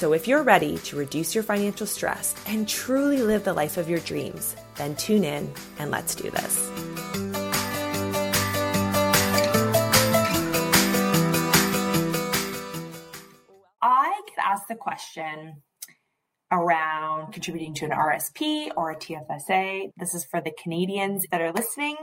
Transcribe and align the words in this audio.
So, 0.00 0.14
if 0.14 0.26
you're 0.26 0.42
ready 0.42 0.78
to 0.78 0.96
reduce 0.96 1.34
your 1.34 1.44
financial 1.44 1.86
stress 1.86 2.34
and 2.46 2.66
truly 2.66 3.22
live 3.22 3.44
the 3.44 3.52
life 3.52 3.76
of 3.76 3.86
your 3.86 3.98
dreams, 3.98 4.56
then 4.76 4.96
tune 4.96 5.24
in 5.24 5.52
and 5.78 5.90
let's 5.90 6.14
do 6.14 6.30
this. 6.30 6.70
I 13.82 14.22
get 14.26 14.38
asked 14.42 14.68
the 14.68 14.74
question 14.74 15.60
around 16.50 17.34
contributing 17.34 17.74
to 17.74 17.84
an 17.84 17.90
RSP 17.90 18.70
or 18.78 18.92
a 18.92 18.96
TFSA. 18.96 19.90
This 19.98 20.14
is 20.14 20.24
for 20.24 20.40
the 20.40 20.52
Canadians 20.62 21.26
that 21.30 21.42
are 21.42 21.52
listening. 21.52 21.96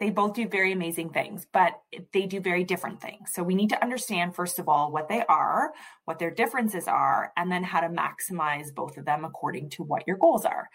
They 0.00 0.10
both 0.10 0.34
do 0.34 0.48
very 0.48 0.72
amazing 0.72 1.10
things, 1.10 1.46
but 1.52 1.80
they 2.12 2.26
do 2.26 2.40
very 2.40 2.64
different 2.64 3.00
things. 3.00 3.32
So 3.32 3.42
we 3.42 3.54
need 3.54 3.70
to 3.70 3.82
understand, 3.82 4.34
first 4.34 4.58
of 4.58 4.68
all, 4.68 4.92
what 4.92 5.08
they 5.08 5.24
are, 5.28 5.72
what 6.04 6.18
their 6.18 6.30
differences 6.30 6.86
are, 6.86 7.32
and 7.36 7.50
then 7.50 7.64
how 7.64 7.80
to 7.80 7.88
maximize 7.88 8.74
both 8.74 8.96
of 8.96 9.04
them 9.04 9.24
according 9.24 9.70
to 9.70 9.82
what 9.82 10.06
your 10.06 10.16
goals 10.16 10.44
are. 10.44 10.68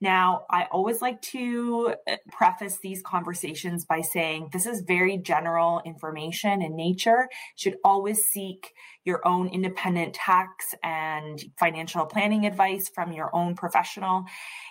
Now, 0.00 0.42
I 0.48 0.66
always 0.70 1.02
like 1.02 1.20
to 1.22 1.94
uh, 2.08 2.16
preface 2.30 2.78
these 2.78 3.02
conversations 3.02 3.84
by 3.84 4.00
saying 4.00 4.50
this 4.52 4.66
is 4.66 4.82
very 4.82 5.18
general 5.18 5.82
information 5.84 6.62
in 6.62 6.76
nature. 6.76 7.28
Should 7.56 7.78
always 7.84 8.26
seek 8.26 8.72
your 9.08 9.26
own 9.26 9.48
independent 9.48 10.14
tax 10.14 10.74
and 10.84 11.42
financial 11.58 12.06
planning 12.06 12.46
advice 12.46 12.88
from 12.94 13.10
your 13.10 13.34
own 13.34 13.56
professional. 13.56 14.26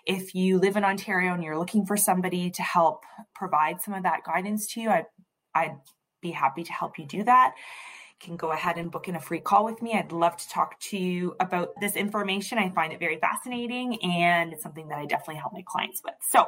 If 0.06 0.36
you 0.36 0.60
live 0.60 0.78
in 0.78 0.86
Ontario 0.86 1.34
and 1.34 1.44
you're 1.44 1.58
looking 1.58 1.86
for 1.86 1.98
somebody 1.98 2.52
to 2.52 2.62
help 2.62 3.04
provide 3.36 3.82
some 3.82 3.96
of 3.96 4.04
that 4.04 4.24
guidance 4.24 4.68
to 4.74 4.82
you, 4.82 4.90
I, 4.90 5.06
I'd 5.54 5.76
be 6.22 6.32
happy 6.32 6.64
to 6.64 6.72
help 6.72 6.98
you 7.00 7.06
do 7.06 7.24
that 7.24 7.54
You 7.58 8.28
can 8.28 8.38
go 8.38 8.52
ahead 8.52 8.78
and 8.78 8.92
book 8.92 9.08
in 9.08 9.16
a 9.16 9.20
free 9.20 9.40
call 9.40 9.66
with 9.66 9.82
me. 9.82 9.94
I'd 9.94 10.12
love 10.12 10.38
to 10.38 10.50
talk 10.50 10.80
to 10.92 10.98
you 10.98 11.36
about 11.40 11.70
this 11.82 11.96
information. 11.96 12.60
I 12.60 12.70
find 12.70 12.94
it 12.94 13.00
very 13.00 13.18
fascinating 13.18 14.02
and 14.04 14.54
it's 14.54 14.64
something 14.64 14.88
that 14.90 15.00
I 15.00 15.06
definitely 15.06 15.36
help 15.36 15.54
my 15.54 15.64
clients 15.66 16.02
with. 16.04 16.16
So, 16.30 16.46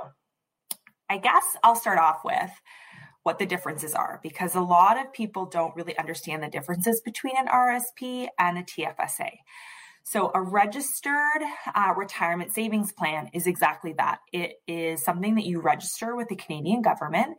I 1.11 1.17
guess 1.17 1.43
I'll 1.63 1.75
start 1.75 1.97
off 1.97 2.21
with 2.23 2.51
what 3.29 3.37
the 3.37 3.45
differences 3.45 3.93
are 3.93 4.19
because 4.23 4.55
a 4.55 4.59
lot 4.59 4.99
of 4.99 5.13
people 5.13 5.45
don't 5.45 5.75
really 5.75 5.95
understand 5.99 6.41
the 6.41 6.47
differences 6.47 6.99
between 6.99 7.37
an 7.37 7.45
RSP 7.45 8.27
and 8.39 8.57
a 8.57 8.63
TFSA. 8.63 9.29
So, 10.01 10.31
a 10.33 10.41
registered 10.41 11.43
uh, 11.75 11.93
retirement 11.95 12.55
savings 12.55 12.91
plan 12.91 13.29
is 13.31 13.45
exactly 13.45 13.93
that. 13.99 14.17
It 14.33 14.53
is 14.67 15.03
something 15.03 15.35
that 15.35 15.45
you 15.45 15.61
register 15.61 16.15
with 16.15 16.27
the 16.27 16.37
Canadian 16.37 16.81
government. 16.81 17.37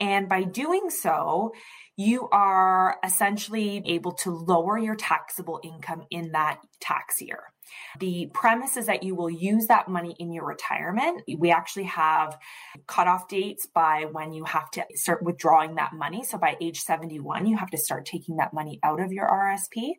And 0.00 0.28
by 0.28 0.42
doing 0.42 0.90
so, 0.90 1.52
you 1.96 2.28
are 2.30 2.96
essentially 3.04 3.80
able 3.86 4.14
to 4.24 4.32
lower 4.32 4.76
your 4.76 4.96
taxable 4.96 5.60
income 5.62 6.02
in 6.10 6.32
that 6.32 6.58
tax 6.80 7.22
year. 7.22 7.52
The 7.98 8.30
premise 8.32 8.76
is 8.76 8.86
that 8.86 9.02
you 9.02 9.14
will 9.14 9.30
use 9.30 9.66
that 9.66 9.88
money 9.88 10.14
in 10.18 10.32
your 10.32 10.44
retirement. 10.44 11.22
We 11.38 11.50
actually 11.50 11.84
have 11.84 12.38
cutoff 12.86 13.28
dates 13.28 13.66
by 13.66 14.06
when 14.10 14.32
you 14.32 14.44
have 14.44 14.70
to 14.72 14.84
start 14.94 15.22
withdrawing 15.22 15.76
that 15.76 15.92
money. 15.92 16.24
So 16.24 16.38
by 16.38 16.56
age 16.60 16.80
71, 16.80 17.46
you 17.46 17.56
have 17.56 17.70
to 17.70 17.78
start 17.78 18.06
taking 18.06 18.36
that 18.36 18.52
money 18.52 18.78
out 18.82 19.00
of 19.00 19.12
your 19.12 19.26
RSP. 19.26 19.92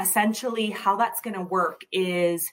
Essentially, 0.00 0.70
how 0.70 0.96
that's 0.96 1.20
going 1.20 1.34
to 1.34 1.42
work 1.42 1.82
is 1.92 2.50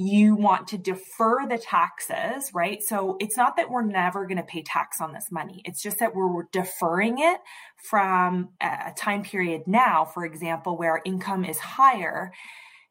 you 0.00 0.36
want 0.36 0.68
to 0.68 0.78
defer 0.78 1.44
the 1.48 1.58
taxes, 1.58 2.52
right? 2.54 2.80
So 2.84 3.16
it's 3.18 3.36
not 3.36 3.56
that 3.56 3.68
we're 3.68 3.82
never 3.82 4.26
going 4.26 4.36
to 4.36 4.44
pay 4.44 4.62
tax 4.62 5.00
on 5.00 5.12
this 5.12 5.26
money. 5.32 5.60
It's 5.64 5.82
just 5.82 5.98
that 5.98 6.14
we're 6.14 6.44
deferring 6.52 7.18
it 7.18 7.40
from 7.82 8.50
a 8.60 8.92
time 8.96 9.24
period 9.24 9.62
now, 9.66 10.04
for 10.04 10.24
example, 10.24 10.76
where 10.76 11.02
income 11.04 11.44
is 11.44 11.58
higher 11.58 12.32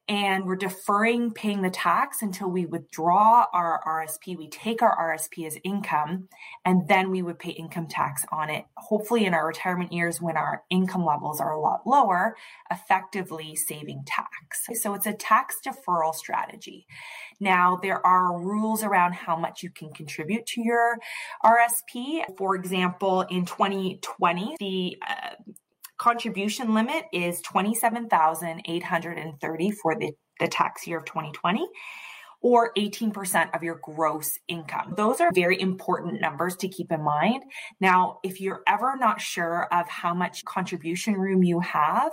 and 0.09 0.45
we're 0.45 0.55
deferring 0.55 1.31
paying 1.31 1.61
the 1.61 1.69
tax 1.69 2.21
until 2.21 2.49
we 2.49 2.65
withdraw 2.65 3.45
our 3.53 3.81
RSP. 3.85 4.37
We 4.37 4.49
take 4.49 4.81
our 4.81 4.95
RSP 4.97 5.45
as 5.45 5.57
income, 5.63 6.29
and 6.63 6.87
then 6.87 7.11
we 7.11 7.21
would 7.21 7.39
pay 7.39 7.51
income 7.51 7.87
tax 7.87 8.25
on 8.31 8.49
it, 8.49 8.65
hopefully 8.77 9.25
in 9.25 9.33
our 9.33 9.45
retirement 9.45 9.91
years 9.91 10.21
when 10.21 10.37
our 10.37 10.63
income 10.69 11.05
levels 11.05 11.41
are 11.41 11.51
a 11.51 11.59
lot 11.59 11.81
lower, 11.85 12.35
effectively 12.71 13.55
saving 13.55 14.03
tax. 14.05 14.67
So 14.81 14.93
it's 14.93 15.07
a 15.07 15.13
tax 15.13 15.57
deferral 15.65 16.15
strategy. 16.15 16.87
Now, 17.39 17.77
there 17.81 18.05
are 18.05 18.39
rules 18.39 18.83
around 18.83 19.13
how 19.13 19.35
much 19.35 19.61
you 19.61 19.69
can 19.69 19.91
contribute 19.93 20.45
to 20.47 20.61
your 20.61 20.97
RSP. 21.43 22.23
For 22.37 22.55
example, 22.55 23.21
in 23.21 23.45
2020, 23.45 24.55
the 24.59 24.97
uh, 25.07 25.51
contribution 25.97 26.73
limit 26.73 27.05
is 27.11 27.41
27,830 27.41 29.71
for 29.71 29.95
the, 29.95 30.13
the 30.39 30.47
tax 30.47 30.87
year 30.87 30.99
of 30.99 31.05
2020 31.05 31.67
or 32.41 32.71
18% 32.75 33.55
of 33.55 33.63
your 33.63 33.79
gross 33.81 34.37
income. 34.47 34.93
Those 34.95 35.19
are 35.21 35.31
very 35.33 35.59
important 35.59 36.21
numbers 36.21 36.55
to 36.57 36.67
keep 36.67 36.91
in 36.91 37.03
mind. 37.03 37.41
Now, 37.81 38.19
if 38.23 38.39
you're 38.39 38.61
ever 38.67 38.95
not 38.95 39.19
sure 39.19 39.67
of 39.73 39.87
how 39.87 40.13
much 40.13 40.45
contribution 40.45 41.15
room 41.15 41.43
you 41.43 41.59
have, 41.61 42.11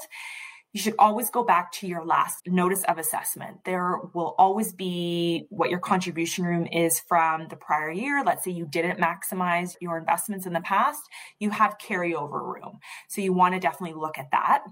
you 0.75 0.81
should 0.81 0.97
always 0.99 1.31
go 1.31 1.45
back 1.45 1.71
to 1.71 1.87
your 1.87 2.05
last 2.05 2.49
notice 2.49 2.83
of 2.85 2.99
assessment. 2.99 3.59
There 3.65 3.97
will 4.13 4.35
always 4.37 4.73
be 4.73 5.47
what 5.49 5.71
your 5.71 5.79
contribution 5.79 6.45
room 6.45 6.67
is 6.67 6.99
from 6.99 7.47
the 7.49 7.55
prior 7.55 7.93
year. 7.93 8.25
Let's 8.27 8.45
say 8.45 8.51
you 8.51 8.67
didn't 8.67 8.99
maximize 8.99 9.77
your 9.81 9.97
investments 9.97 10.47
in 10.47 10.53
the 10.53 10.61
past, 10.61 11.01
you 11.39 11.51
have 11.51 11.79
carryover 11.79 12.43
room. 12.43 12.81
So 13.09 13.21
you 13.21 13.33
want 13.33 13.55
to 13.55 13.61
definitely 13.61 13.95
look 13.95 14.19
at 14.19 14.33
that. 14.33 14.65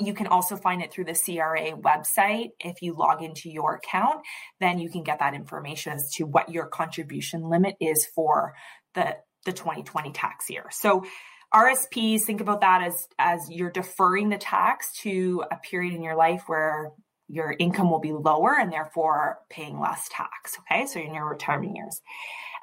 You 0.00 0.12
can 0.12 0.26
also 0.26 0.56
find 0.56 0.82
it 0.82 0.92
through 0.92 1.04
the 1.04 1.14
CRA 1.14 1.72
website. 1.72 2.48
If 2.58 2.82
you 2.82 2.94
log 2.94 3.22
into 3.22 3.48
your 3.48 3.76
account, 3.76 4.22
then 4.58 4.80
you 4.80 4.90
can 4.90 5.04
get 5.04 5.20
that 5.20 5.34
information 5.34 5.92
as 5.92 6.10
to 6.14 6.24
what 6.24 6.48
your 6.48 6.66
contribution 6.66 7.48
limit 7.48 7.76
is 7.80 8.06
for 8.12 8.54
the, 8.94 9.16
the 9.44 9.52
2020 9.52 10.10
tax 10.10 10.50
year. 10.50 10.66
So 10.72 11.04
RSPs, 11.54 12.22
think 12.22 12.40
about 12.40 12.60
that 12.60 12.82
as 12.82 13.08
as 13.18 13.50
you're 13.50 13.70
deferring 13.70 14.28
the 14.28 14.38
tax 14.38 14.92
to 15.00 15.44
a 15.50 15.56
period 15.56 15.94
in 15.94 16.02
your 16.02 16.16
life 16.16 16.42
where 16.46 16.92
your 17.28 17.54
income 17.58 17.90
will 17.90 18.00
be 18.00 18.12
lower 18.12 18.56
and 18.58 18.72
therefore 18.72 19.38
paying 19.50 19.80
less 19.80 20.08
tax. 20.10 20.58
Okay, 20.60 20.86
so 20.86 21.00
in 21.00 21.14
your 21.14 21.28
retirement 21.28 21.76
years. 21.76 22.00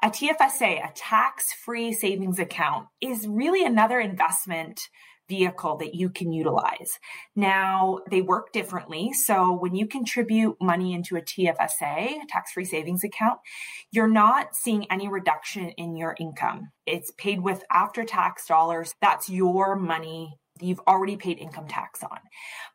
A 0.02 0.10
TFSA, 0.10 0.88
a 0.88 0.92
tax 0.94 1.52
free 1.52 1.92
savings 1.92 2.38
account, 2.38 2.86
is 3.00 3.26
really 3.26 3.64
another 3.64 3.98
investment 3.98 4.80
vehicle 5.28 5.76
that 5.78 5.94
you 5.94 6.10
can 6.10 6.32
utilize. 6.32 6.98
Now, 7.34 8.00
they 8.10 8.22
work 8.22 8.52
differently. 8.52 9.12
So 9.12 9.52
when 9.52 9.74
you 9.74 9.86
contribute 9.86 10.56
money 10.60 10.94
into 10.94 11.16
a 11.16 11.22
TFSA, 11.22 12.20
tax 12.28 12.52
free 12.52 12.64
savings 12.64 13.04
account, 13.04 13.38
you're 13.92 14.08
not 14.08 14.54
seeing 14.54 14.90
any 14.90 15.08
reduction 15.08 15.70
in 15.70 15.96
your 15.96 16.14
income. 16.18 16.70
It's 16.86 17.12
paid 17.12 17.40
with 17.40 17.64
after 17.70 18.04
tax 18.04 18.46
dollars. 18.46 18.94
That's 19.00 19.28
your 19.28 19.76
money 19.76 20.38
you've 20.60 20.80
already 20.88 21.16
paid 21.16 21.38
income 21.38 21.68
tax 21.68 22.02
on. 22.02 22.18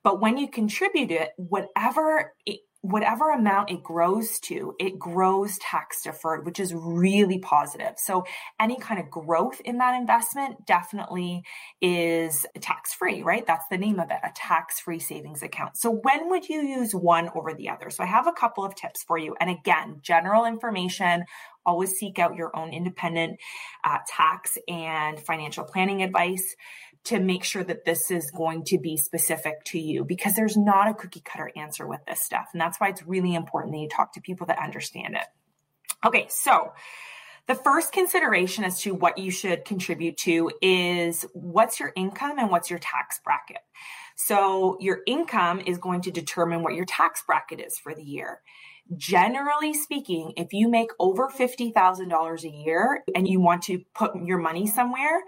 But 0.04 0.22
when 0.22 0.38
you 0.38 0.48
contribute 0.48 1.12
it, 1.12 1.32
whatever 1.38 2.34
it, 2.46 2.60
whatever 2.82 3.32
amount 3.32 3.70
it 3.70 3.84
grows 3.84 4.40
to, 4.40 4.76
it 4.80 4.98
grows 4.98 5.58
tax 5.60 6.02
deferred, 6.02 6.46
which 6.46 6.60
is 6.60 6.74
really 6.74 7.38
positive. 7.38 7.94
So 7.98 8.26
any 8.60 8.76
kind 8.78 9.00
of 9.00 9.10
growth 9.12 9.62
in 9.64 9.78
that 9.78 10.00
investment 10.00 10.66
definitely 10.66 11.44
is 11.80 12.46
tax 12.60 12.94
free, 12.94 13.22
right? 13.22 13.46
That's 13.46 13.66
the 13.70 13.78
name 13.78 14.00
of 14.00 14.10
it, 14.10 14.18
a 14.24 14.32
tax 14.36 14.80
free 14.80 15.00
savings 15.00 15.44
account. 15.44 15.78
So 15.78 15.92
when 15.92 16.30
would 16.30 16.50
you 16.50 16.62
use 16.62 16.96
one 16.96 17.30
over 17.36 17.54
the 17.54 17.70
other? 17.70 17.92
So 17.92 18.04
I 18.04 18.08
have 18.08 18.26
a 18.26 18.34
couple 18.34 18.66
of 18.66 18.74
tips 18.74 19.04
for 19.04 19.18
you. 19.18 19.36
And 19.40 19.52
again, 19.52 20.00
general 20.02 20.46
information, 20.46 21.26
always 21.66 21.92
seek 21.92 22.18
out 22.18 22.36
your 22.36 22.56
own 22.58 22.74
independent 22.74 23.40
uh, 23.84 24.00
tax 24.08 24.58
and 24.68 25.20
financial 25.20 25.64
planning 25.64 26.02
advice 26.02 26.56
to 27.04 27.20
make 27.20 27.44
sure 27.44 27.64
that 27.64 27.86
this 27.86 28.12
is 28.12 28.30
going 28.32 28.64
to 28.66 28.78
be 28.78 28.96
specific 28.96 29.64
to 29.66 29.80
you 29.80 30.06
because 30.06 30.36
there's 30.36 30.58
not 30.58 30.88
a 30.88 30.94
cookie 30.94 31.22
cutter 31.22 31.52
answer 31.56 31.88
with 31.88 32.02
this 32.06 32.22
stuff. 32.22 32.50
And 32.54 32.62
that's 32.62 32.80
why 32.80 32.90
it's 32.90 33.06
really 33.06 33.34
important 33.34 33.74
that 33.74 33.80
you 33.80 33.90
talk 33.90 34.14
to 34.14 34.22
people 34.22 34.48
that 34.48 34.60
understand 34.60 35.16
it. 35.16 35.26
Okay, 36.06 36.28
so 36.30 36.74
the 37.48 37.56
first 37.56 37.92
consideration 37.92 38.64
as 38.64 38.80
to 38.82 38.94
what 38.94 39.18
you 39.18 39.32
should 39.32 39.66
contribute 39.66 40.18
to 40.18 40.52
is 40.62 41.26
what's 41.34 41.80
your 41.80 41.92
income 41.96 42.38
and 42.38 42.52
what's 42.52 42.70
your 42.70 42.80
tax 42.80 43.20
bracket. 43.24 43.62
So 44.16 44.78
your 44.80 45.00
income 45.08 45.60
is 45.60 45.80
going 45.80 46.02
to 46.02 46.12
determine 46.12 46.62
what 46.62 46.76
your 46.76 46.86
tax 46.86 47.24
bracket 47.26 47.60
is 47.60 47.80
for 47.80 47.96
the 47.96 48.04
year 48.04 48.42
generally 48.98 49.74
speaking, 49.74 50.34
if 50.38 50.54
you 50.54 50.70
make 50.70 50.90
over 51.00 51.30
$50,000 51.30 52.44
a 52.44 52.50
year 52.50 53.04
and 53.16 53.28
you 53.28 53.40
want 53.40 53.64
to 53.64 53.82
put 53.96 54.12
your 54.24 54.38
money 54.38 54.68
somewhere, 54.68 55.22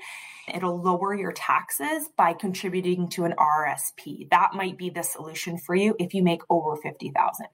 it'll 0.54 0.82
lower 0.82 1.16
your 1.16 1.32
taxes 1.32 2.10
by 2.18 2.34
contributing 2.34 3.08
to 3.10 3.24
an 3.24 3.34
RSP. 3.40 4.30
That 4.30 4.54
might 4.54 4.78
be 4.78 4.90
the 4.90 5.04
solution 5.04 5.58
for 5.58 5.74
you 5.76 5.96
if 6.00 6.14
you 6.14 6.22
make 6.22 6.42
over 6.50 6.76
50,000. 6.76 7.46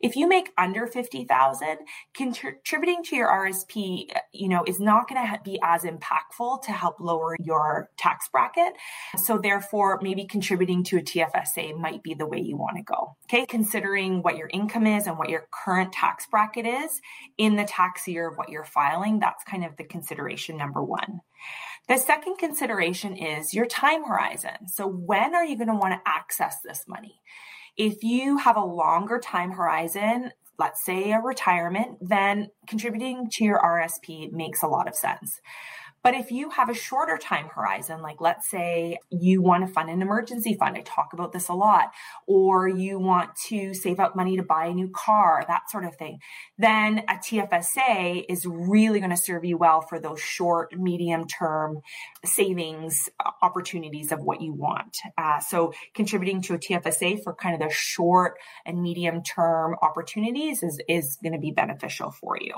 If 0.00 0.14
you 0.14 0.28
make 0.28 0.52
under 0.56 0.86
50,000, 0.86 1.78
contributing 2.14 3.02
to 3.04 3.16
your 3.16 3.28
RSP, 3.28 4.10
you 4.32 4.48
know, 4.48 4.62
is 4.66 4.78
not 4.78 5.08
going 5.08 5.26
to 5.26 5.40
be 5.42 5.58
as 5.64 5.82
impactful 5.82 6.62
to 6.62 6.72
help 6.72 7.00
lower 7.00 7.36
your 7.40 7.90
tax 7.96 8.28
bracket. 8.28 8.74
So 9.16 9.38
therefore, 9.38 9.98
maybe 10.00 10.24
contributing 10.24 10.84
to 10.84 10.98
a 10.98 11.02
TFSA 11.02 11.76
might 11.76 12.02
be 12.04 12.14
the 12.14 12.26
way 12.26 12.38
you 12.38 12.56
want 12.56 12.76
to 12.76 12.84
go. 12.84 13.16
Okay, 13.24 13.44
considering 13.46 14.22
what 14.22 14.36
your 14.36 14.48
income 14.52 14.86
is 14.86 15.08
and 15.08 15.18
what 15.18 15.30
your 15.30 15.45
current 15.50 15.92
tax 15.92 16.26
bracket 16.26 16.66
is 16.66 17.00
in 17.38 17.56
the 17.56 17.64
tax 17.64 18.06
year 18.06 18.28
of 18.28 18.36
what 18.36 18.48
you're 18.48 18.64
filing. 18.64 19.18
That's 19.18 19.44
kind 19.44 19.64
of 19.64 19.76
the 19.76 19.84
consideration 19.84 20.56
number 20.56 20.82
one. 20.82 21.20
The 21.88 21.98
second 21.98 22.36
consideration 22.38 23.16
is 23.16 23.54
your 23.54 23.66
time 23.66 24.04
horizon. 24.04 24.68
So, 24.68 24.88
when 24.88 25.34
are 25.34 25.44
you 25.44 25.56
going 25.56 25.68
to 25.68 25.74
want 25.74 25.94
to 25.94 26.10
access 26.10 26.56
this 26.64 26.84
money? 26.88 27.20
If 27.76 28.02
you 28.02 28.38
have 28.38 28.56
a 28.56 28.64
longer 28.64 29.18
time 29.18 29.52
horizon, 29.52 30.32
let's 30.58 30.84
say 30.84 31.12
a 31.12 31.20
retirement, 31.20 31.98
then 32.00 32.48
contributing 32.66 33.28
to 33.32 33.44
your 33.44 33.60
RSP 33.60 34.32
makes 34.32 34.62
a 34.62 34.68
lot 34.68 34.88
of 34.88 34.94
sense. 34.94 35.40
But 36.06 36.14
if 36.14 36.30
you 36.30 36.50
have 36.50 36.68
a 36.68 36.74
shorter 36.74 37.18
time 37.18 37.48
horizon, 37.48 38.00
like 38.00 38.20
let's 38.20 38.48
say 38.48 39.00
you 39.10 39.42
want 39.42 39.66
to 39.66 39.72
fund 39.72 39.90
an 39.90 40.02
emergency 40.02 40.54
fund, 40.54 40.76
I 40.76 40.82
talk 40.82 41.12
about 41.12 41.32
this 41.32 41.48
a 41.48 41.52
lot, 41.52 41.90
or 42.28 42.68
you 42.68 43.00
want 43.00 43.34
to 43.48 43.74
save 43.74 43.98
up 43.98 44.14
money 44.14 44.36
to 44.36 44.44
buy 44.44 44.66
a 44.66 44.72
new 44.72 44.88
car, 44.94 45.44
that 45.48 45.68
sort 45.68 45.84
of 45.84 45.96
thing, 45.96 46.20
then 46.58 47.00
a 47.08 47.14
TFSA 47.14 48.24
is 48.28 48.46
really 48.46 49.00
going 49.00 49.10
to 49.10 49.16
serve 49.16 49.44
you 49.44 49.58
well 49.58 49.80
for 49.80 49.98
those 49.98 50.20
short, 50.20 50.78
medium 50.78 51.26
term 51.26 51.80
savings 52.24 53.08
opportunities 53.42 54.12
of 54.12 54.22
what 54.22 54.40
you 54.40 54.52
want. 54.52 54.96
Uh, 55.18 55.40
so 55.40 55.72
contributing 55.92 56.40
to 56.42 56.54
a 56.54 56.58
TFSA 56.58 57.24
for 57.24 57.34
kind 57.34 57.60
of 57.60 57.68
the 57.68 57.74
short 57.74 58.34
and 58.64 58.80
medium 58.80 59.24
term 59.24 59.74
opportunities 59.82 60.62
is, 60.62 60.80
is 60.88 61.18
going 61.20 61.32
to 61.32 61.40
be 61.40 61.50
beneficial 61.50 62.12
for 62.12 62.38
you. 62.40 62.54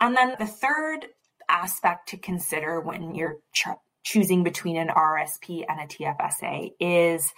And 0.00 0.16
then 0.16 0.34
the 0.40 0.46
third 0.46 1.06
aspect 1.48 2.08
to 2.08 2.16
consider 2.16 2.80
when 2.80 3.14
you're 3.14 3.38
ch- 3.52 3.68
choosing 4.04 4.44
between 4.44 4.76
an 4.76 4.88
RSP 4.88 5.64
and 5.68 5.80
a 5.80 5.86
TFSA 5.86 6.72
is 6.78 7.32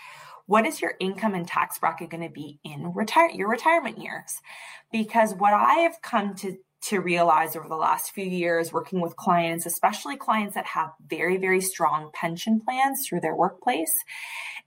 what 0.47 0.67
is 0.67 0.81
your 0.81 0.95
income 0.99 1.35
and 1.35 1.47
tax 1.47 1.79
bracket 1.79 2.11
going 2.11 2.23
to 2.23 2.31
be 2.31 2.59
in 2.65 2.93
retire 2.95 3.31
your 3.31 3.49
retirement 3.49 3.99
years? 3.99 4.41
Because 4.91 5.35
what 5.35 5.53
I 5.53 5.81
have 5.81 6.01
come 6.03 6.35
to 6.37 6.57
to 6.81 7.01
realize 7.01 7.57
over 7.57 7.69
the 7.69 7.77
last 7.77 8.13
few 8.13 8.25
years 8.25 8.73
working 8.73 9.01
with 9.01 9.17
clients, 9.17 9.67
especially 9.67 10.17
clients 10.17 10.55
that 10.55 10.65
have 10.65 10.91
very, 11.09 11.37
very 11.37 11.61
strong 11.61 12.11
pension 12.15 12.61
plans 12.61 13.07
through 13.07 13.21
their 13.21 13.35
workplace, 13.35 13.93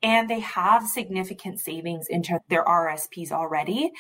and 0.04 0.30
they 0.30 0.40
have 0.40 0.88
significant 0.88 1.60
savings 1.60 2.08
into 2.10 2.40
their 2.50 2.66
RSPs 2.66 3.32
already, 3.32 3.92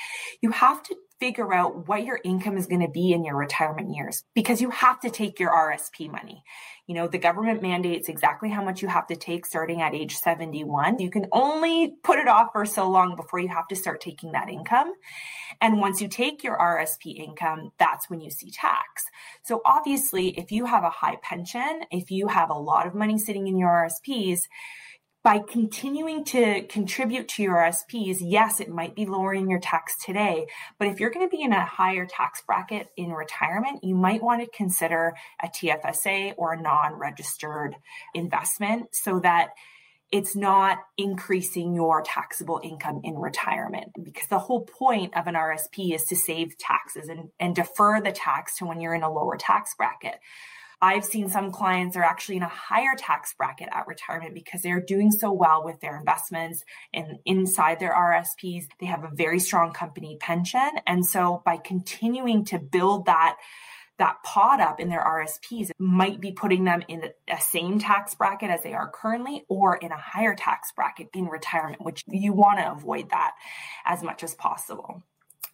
you 0.41 0.51
have 0.51 0.83
to 0.83 0.95
figure 1.21 1.53
out 1.53 1.88
what 1.88 2.03
your 2.03 2.19
income 2.23 2.57
is 2.57 2.65
going 2.65 2.81
to 2.81 2.88
be 2.88 3.13
in 3.13 3.23
your 3.23 3.38
retirement 3.38 3.94
years 3.94 4.23
because 4.33 4.59
you 4.59 4.71
have 4.71 5.00
to 5.00 5.12
take 5.12 5.39
your 5.39 5.51
RSP 5.51 6.12
money. 6.12 6.44
You 6.88 6.95
know, 6.95 7.07
the 7.07 7.19
government 7.19 7.62
mandates 7.62 8.09
exactly 8.09 8.50
how 8.50 8.63
much 8.63 8.81
you 8.81 8.88
have 8.88 9.06
to 9.06 9.15
take 9.15 9.45
starting 9.45 9.83
at 9.83 9.94
age 9.94 10.15
71. 10.15 10.97
You 10.97 11.12
can 11.12 11.27
only 11.31 11.94
put 12.03 12.18
it 12.18 12.27
off 12.27 12.47
for 12.53 12.65
so 12.65 12.89
long 12.89 13.15
before 13.15 13.39
you 13.39 13.50
have 13.50 13.68
to 13.68 13.75
start 13.75 14.01
taking 14.01 14.31
that 14.31 14.50
income. 14.50 14.94
And 15.62 15.79
once 15.79 16.01
you 16.01 16.07
take 16.07 16.44
your 16.44 16.57
RSP 16.57 17.15
income, 17.18 17.71
that's 17.77 18.09
when 18.09 18.19
you 18.19 18.31
see 18.31 18.50
tax. 18.50 19.06
So 19.44 19.62
obviously, 19.63 20.29
if 20.39 20.51
you 20.51 20.65
have 20.65 20.83
a 20.83 20.89
high 20.89 21.17
pension, 21.21 21.81
if 21.91 22.09
you 22.09 22.29
have 22.29 22.50
a 22.50 22.57
lot 22.57 22.88
of 22.88 22.95
money 22.95 23.19
sitting 23.19 23.47
in 23.47 23.59
your 23.59 23.69
RSPs, 23.69 24.39
by 25.23 25.39
continuing 25.39 26.23
to 26.25 26.63
contribute 26.63 27.27
to 27.29 27.44
your 27.44 27.56
RSPs, 27.56 28.18
yes, 28.21 28.59
it 28.59 28.69
might 28.69 28.95
be 28.95 29.06
lowering 29.06 29.50
your 29.50 29.59
tax 29.59 29.95
today, 30.03 30.47
but 30.79 30.88
if 30.88 31.00
you're 31.00 31.12
going 31.12 31.27
to 31.27 31.35
be 31.35 31.44
in 31.44 31.53
a 31.53 31.63
higher 31.63 32.07
tax 32.07 32.41
bracket 32.45 32.88
in 32.97 33.12
retirement, 33.12 33.83
you 33.83 33.94
might 33.94 34.23
want 34.23 34.41
to 34.41 34.57
consider 34.57 35.13
a 35.44 35.47
TFSA 35.47 36.33
or 36.38 36.53
a 36.53 36.62
non 36.62 36.94
registered 36.94 37.75
investment 38.15 38.88
so 38.94 39.19
that 39.19 39.50
it's 40.12 40.35
not 40.35 40.79
increasing 40.97 41.74
your 41.74 42.01
taxable 42.01 42.59
income 42.63 43.00
in 43.03 43.15
retirement 43.15 43.91
because 44.03 44.27
the 44.27 44.39
whole 44.39 44.65
point 44.65 45.15
of 45.15 45.27
an 45.27 45.35
RSP 45.35 45.95
is 45.95 46.03
to 46.06 46.15
save 46.15 46.57
taxes 46.57 47.07
and, 47.07 47.29
and 47.39 47.56
defer 47.56 48.01
the 48.01 48.12
tax 48.12 48.57
to 48.57 48.65
when 48.65 48.81
you're 48.81 48.94
in 48.94 49.03
a 49.03 49.12
lower 49.12 49.38
tax 49.38 49.74
bracket. 49.77 50.19
I've 50.81 51.05
seen 51.05 51.29
some 51.29 51.51
clients 51.51 51.95
are 51.95 52.03
actually 52.03 52.37
in 52.37 52.43
a 52.43 52.47
higher 52.47 52.95
tax 52.97 53.33
bracket 53.33 53.69
at 53.71 53.87
retirement 53.87 54.33
because 54.33 54.61
they're 54.61 54.81
doing 54.81 55.11
so 55.11 55.31
well 55.31 55.63
with 55.63 55.79
their 55.79 55.97
investments 55.97 56.63
and 56.93 57.19
inside 57.25 57.79
their 57.79 57.93
RSPs, 57.93 58.65
they 58.79 58.87
have 58.87 59.03
a 59.03 59.11
very 59.13 59.39
strong 59.39 59.73
company 59.73 60.17
pension. 60.19 60.69
And 60.87 61.05
so 61.05 61.43
by 61.45 61.57
continuing 61.57 62.45
to 62.45 62.59
build 62.59 63.05
that 63.05 63.37
that 64.01 64.23
pot 64.23 64.59
up 64.59 64.79
in 64.79 64.89
their 64.89 65.03
RSPs 65.03 65.69
might 65.77 66.19
be 66.19 66.31
putting 66.31 66.63
them 66.63 66.81
in 66.87 67.11
a 67.27 67.39
same 67.39 67.77
tax 67.77 68.15
bracket 68.15 68.49
as 68.49 68.63
they 68.63 68.73
are 68.73 68.89
currently 68.89 69.45
or 69.47 69.75
in 69.75 69.91
a 69.91 69.97
higher 69.97 70.33
tax 70.33 70.71
bracket 70.71 71.09
in 71.13 71.25
retirement, 71.25 71.83
which 71.83 72.03
you 72.07 72.33
want 72.33 72.57
to 72.57 72.71
avoid 72.71 73.11
that 73.11 73.33
as 73.85 74.01
much 74.01 74.23
as 74.23 74.33
possible. 74.33 75.03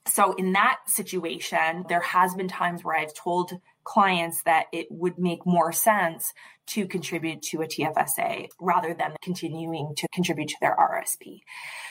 So 0.08 0.34
in 0.34 0.54
that 0.54 0.80
situation, 0.88 1.86
there 1.90 2.02
has 2.02 2.34
been 2.36 2.48
times 2.48 2.84
where 2.84 2.98
I've 2.98 3.14
told 3.14 3.54
clients 3.84 4.44
that 4.44 4.66
it 4.74 4.88
would 4.90 5.18
make 5.18 5.46
more 5.46 5.72
sense 5.72 6.34
to 6.68 6.86
contribute 6.86 7.42
to 7.42 7.62
a 7.62 7.66
TFSA 7.66 8.50
rather 8.60 8.94
than 8.94 9.16
continuing 9.22 9.94
to 9.96 10.08
contribute 10.14 10.50
to 10.50 10.58
their 10.60 10.76
RSP. 10.76 11.40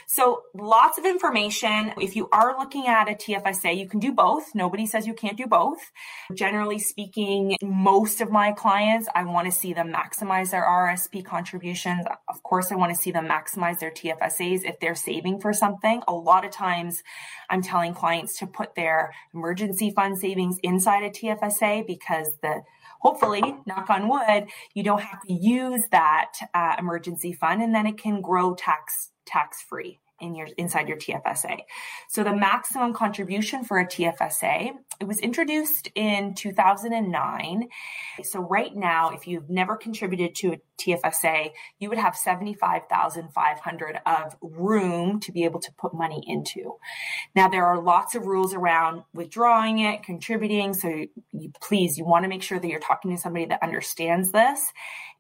So 0.06 0.42
lots 0.54 0.98
of 0.98 1.06
information. 1.06 1.92
If 1.98 2.14
you 2.14 2.28
are 2.30 2.56
looking 2.58 2.86
at 2.86 3.08
a 3.08 3.14
TFSA, 3.14 3.76
you 3.76 3.88
can 3.88 3.98
do 3.98 4.12
both. 4.12 4.54
Nobody 4.54 4.86
says 4.86 5.06
you 5.06 5.14
can't 5.14 5.36
do 5.36 5.46
both. 5.46 5.78
Generally 6.34 6.80
speaking, 6.80 7.56
most 7.62 8.20
of 8.20 8.30
my 8.30 8.52
clients, 8.52 9.08
I 9.14 9.24
want 9.24 9.46
to 9.46 9.52
see 9.52 9.72
them 9.72 9.92
maximize 9.92 10.50
their 10.50 10.64
RSP 10.64 11.24
contributions. 11.24 12.04
Of 12.28 12.42
course, 12.42 12.70
I 12.70 12.76
want 12.76 12.94
to 12.94 13.00
see 13.00 13.10
them 13.10 13.26
maximize 13.26 13.78
their 13.78 13.90
TFSAs 13.90 14.60
if 14.64 14.78
they're 14.78 14.94
saving 14.94 15.40
for 15.40 15.54
something. 15.54 16.02
A 16.06 16.12
lot 16.12 16.44
of 16.44 16.50
times 16.50 17.02
I'm 17.48 17.62
telling 17.62 17.94
clients 17.94 18.05
to 18.38 18.46
put 18.46 18.74
their 18.74 19.12
emergency 19.34 19.90
fund 19.90 20.18
savings 20.18 20.58
inside 20.62 21.02
a 21.02 21.10
TFSA 21.10 21.86
because 21.86 22.28
the 22.42 22.62
hopefully, 23.00 23.42
knock 23.66 23.90
on 23.90 24.08
wood, 24.08 24.48
you 24.74 24.82
don't 24.82 25.02
have 25.02 25.22
to 25.22 25.32
use 25.32 25.82
that 25.90 26.32
uh, 26.54 26.76
emergency 26.78 27.32
fund 27.32 27.62
and 27.62 27.74
then 27.74 27.86
it 27.86 27.98
can 27.98 28.20
grow 28.20 28.54
tax 28.54 29.10
tax 29.26 29.60
free 29.62 29.98
in 30.20 30.34
your 30.34 30.48
inside 30.56 30.88
your 30.88 30.96
TFSA. 30.96 31.58
So 32.08 32.24
the 32.24 32.34
maximum 32.34 32.92
contribution 32.92 33.64
for 33.64 33.78
a 33.78 33.86
TFSA, 33.86 34.72
it 35.00 35.04
was 35.04 35.18
introduced 35.18 35.90
in 35.94 36.34
2009. 36.34 37.68
So 38.22 38.40
right 38.40 38.74
now, 38.74 39.10
if 39.10 39.26
you've 39.26 39.50
never 39.50 39.76
contributed 39.76 40.34
to 40.36 40.52
a 40.54 40.60
TFSA, 40.80 41.50
you 41.78 41.88
would 41.88 41.98
have 41.98 42.16
75,500 42.16 44.00
of 44.06 44.36
room 44.40 45.20
to 45.20 45.32
be 45.32 45.44
able 45.44 45.60
to 45.60 45.72
put 45.78 45.94
money 45.94 46.22
into. 46.26 46.76
Now 47.34 47.48
there 47.48 47.66
are 47.66 47.80
lots 47.80 48.14
of 48.14 48.26
rules 48.26 48.54
around 48.54 49.02
withdrawing 49.12 49.80
it, 49.80 50.02
contributing. 50.02 50.74
So 50.74 50.88
you, 51.32 51.52
please, 51.60 51.98
you 51.98 52.04
want 52.04 52.24
to 52.24 52.28
make 52.28 52.42
sure 52.42 52.58
that 52.58 52.68
you're 52.68 52.80
talking 52.80 53.14
to 53.14 53.20
somebody 53.20 53.46
that 53.46 53.62
understands 53.62 54.32
this 54.32 54.72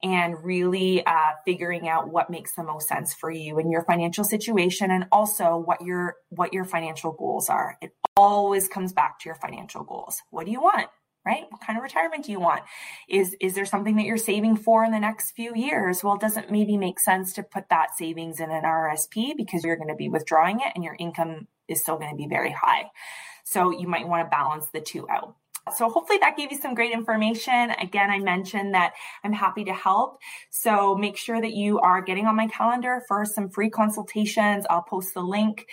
and 0.02 0.42
really 0.44 1.04
uh, 1.06 1.32
figuring 1.44 1.88
out 1.88 2.10
what 2.10 2.30
makes 2.30 2.54
the 2.54 2.62
most 2.62 2.88
sense 2.88 3.14
for 3.14 3.30
you 3.30 3.58
and 3.58 3.70
your 3.70 3.82
financial 3.84 4.24
situation 4.24 4.85
and 4.92 5.06
also 5.12 5.56
what 5.56 5.82
your 5.82 6.16
what 6.30 6.52
your 6.52 6.64
financial 6.64 7.12
goals 7.12 7.48
are. 7.48 7.76
It 7.80 7.92
always 8.16 8.68
comes 8.68 8.92
back 8.92 9.18
to 9.20 9.28
your 9.28 9.36
financial 9.36 9.84
goals. 9.84 10.20
What 10.30 10.46
do 10.46 10.52
you 10.52 10.60
want 10.60 10.88
right? 11.26 11.44
What 11.50 11.60
kind 11.60 11.76
of 11.76 11.82
retirement 11.82 12.24
do 12.24 12.32
you 12.32 12.38
want? 12.38 12.62
Is 13.08 13.34
is 13.40 13.54
there 13.54 13.66
something 13.66 13.96
that 13.96 14.04
you're 14.04 14.16
saving 14.16 14.56
for 14.56 14.84
in 14.84 14.92
the 14.92 15.00
next 15.00 15.32
few 15.32 15.54
years? 15.54 16.02
Well 16.04 16.14
it 16.14 16.20
doesn't 16.20 16.52
maybe 16.52 16.76
make 16.76 17.00
sense 17.00 17.32
to 17.34 17.42
put 17.42 17.68
that 17.68 17.96
savings 17.98 18.38
in 18.38 18.50
an 18.50 18.62
rsp 18.62 19.36
because 19.36 19.64
you're 19.64 19.76
going 19.76 19.88
to 19.88 19.96
be 19.96 20.08
withdrawing 20.08 20.60
it 20.60 20.72
and 20.74 20.84
your 20.84 20.96
income 20.98 21.48
is 21.68 21.82
still 21.82 21.98
going 21.98 22.10
to 22.10 22.16
be 22.16 22.28
very 22.28 22.52
high. 22.52 22.84
So 23.44 23.70
you 23.70 23.88
might 23.88 24.08
want 24.08 24.24
to 24.24 24.30
balance 24.30 24.66
the 24.72 24.80
two 24.80 25.08
out 25.10 25.34
so 25.74 25.88
hopefully 25.88 26.18
that 26.20 26.36
gave 26.36 26.52
you 26.52 26.58
some 26.58 26.74
great 26.74 26.92
information. 26.92 27.70
Again, 27.80 28.10
I 28.10 28.18
mentioned 28.18 28.74
that 28.74 28.94
I'm 29.24 29.32
happy 29.32 29.64
to 29.64 29.72
help. 29.72 30.18
So 30.50 30.94
make 30.94 31.16
sure 31.16 31.40
that 31.40 31.52
you 31.52 31.80
are 31.80 32.00
getting 32.02 32.26
on 32.26 32.36
my 32.36 32.46
calendar 32.48 33.02
for 33.08 33.24
some 33.24 33.48
free 33.48 33.70
consultations. 33.70 34.64
I'll 34.70 34.82
post 34.82 35.14
the 35.14 35.22
link 35.22 35.66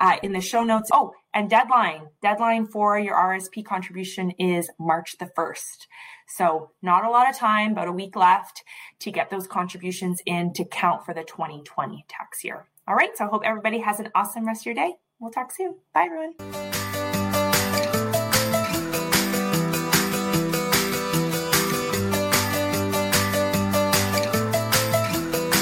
uh, 0.00 0.16
in 0.22 0.32
the 0.32 0.40
show 0.40 0.64
notes. 0.64 0.90
Oh, 0.92 1.12
And 1.32 1.50
deadline, 1.50 2.08
deadline 2.22 2.66
for 2.66 2.98
your 2.98 3.16
RSP 3.16 3.64
contribution 3.64 4.30
is 4.32 4.70
March 4.78 5.16
the 5.18 5.30
1st. 5.36 5.86
So 6.26 6.70
not 6.82 7.04
a 7.04 7.10
lot 7.10 7.28
of 7.28 7.36
time, 7.36 7.72
about 7.72 7.88
a 7.88 7.92
week 7.92 8.16
left 8.16 8.62
to 9.00 9.10
get 9.10 9.30
those 9.30 9.46
contributions 9.46 10.20
in 10.26 10.52
to 10.54 10.64
count 10.64 11.04
for 11.04 11.14
the 11.14 11.24
2020 11.24 12.04
tax 12.08 12.44
year. 12.44 12.66
All 12.86 12.94
right. 12.94 13.16
So 13.16 13.24
I 13.24 13.28
hope 13.28 13.42
everybody 13.44 13.78
has 13.78 14.00
an 14.00 14.10
awesome 14.14 14.46
rest 14.46 14.62
of 14.62 14.66
your 14.66 14.74
day. 14.74 14.94
We'll 15.18 15.30
talk 15.30 15.52
soon. 15.52 15.76
Bye, 15.92 16.06
everyone. 16.06 16.73